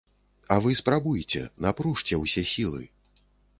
[0.55, 2.83] А вы спрабуйце, напружце ўсе сілы.